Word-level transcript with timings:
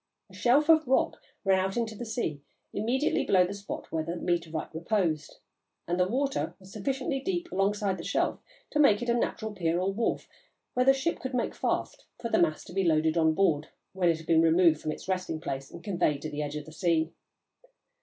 A 0.31 0.33
shelf 0.33 0.67
of 0.67 0.87
rock 0.87 1.21
ran 1.43 1.59
out 1.59 1.77
into 1.77 1.93
the 1.93 2.07
sea 2.07 2.41
immediately 2.73 3.23
below 3.23 3.45
the 3.45 3.53
spot 3.53 3.91
where 3.91 4.03
the 4.03 4.15
meteorite 4.15 4.73
reposed, 4.73 5.35
and 5.87 5.99
the 5.99 6.07
water 6.07 6.55
was 6.59 6.73
sufficiently 6.73 7.19
deep 7.19 7.51
alongside 7.51 7.99
the 7.99 8.03
shelf 8.03 8.39
to 8.71 8.79
make 8.79 9.03
it 9.03 9.09
a 9.09 9.13
natural 9.13 9.53
pier 9.53 9.79
or 9.79 9.93
wharf 9.93 10.27
where 10.73 10.87
the 10.87 10.93
ship 10.95 11.19
could 11.19 11.35
make 11.35 11.53
fast 11.53 12.05
for 12.19 12.29
the 12.29 12.39
mass 12.41 12.63
to 12.63 12.73
be 12.73 12.83
loaded 12.83 13.15
on 13.15 13.35
board, 13.35 13.67
when 13.93 14.09
it 14.09 14.17
had 14.17 14.25
been 14.25 14.41
moved 14.41 14.81
from 14.81 14.91
its 14.91 15.07
resting 15.07 15.39
place 15.39 15.69
and 15.69 15.83
conveyed 15.83 16.23
to 16.23 16.31
the 16.31 16.41
edge 16.41 16.55
of 16.55 16.65
the 16.65 16.71
sea. 16.71 17.13